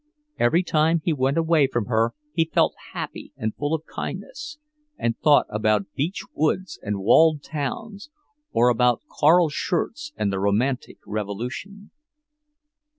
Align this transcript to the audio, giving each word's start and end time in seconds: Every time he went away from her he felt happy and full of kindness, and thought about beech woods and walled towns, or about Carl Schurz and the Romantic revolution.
Every 0.39 0.63
time 0.63 1.03
he 1.05 1.13
went 1.13 1.37
away 1.37 1.67
from 1.67 1.85
her 1.85 2.15
he 2.33 2.49
felt 2.51 2.73
happy 2.93 3.33
and 3.37 3.53
full 3.55 3.75
of 3.75 3.83
kindness, 3.85 4.57
and 4.97 5.15
thought 5.19 5.45
about 5.47 5.93
beech 5.93 6.23
woods 6.33 6.79
and 6.81 7.01
walled 7.01 7.43
towns, 7.43 8.09
or 8.51 8.69
about 8.69 9.03
Carl 9.07 9.49
Schurz 9.49 10.11
and 10.17 10.33
the 10.33 10.39
Romantic 10.39 10.97
revolution. 11.05 11.91